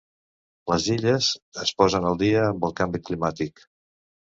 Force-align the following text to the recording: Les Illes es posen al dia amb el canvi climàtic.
Les 0.71 0.87
Illes 0.93 1.27
es 1.65 1.75
posen 1.83 2.09
al 2.13 2.19
dia 2.23 2.41
amb 2.47 2.67
el 2.71 2.75
canvi 2.83 3.05
climàtic. 3.05 3.67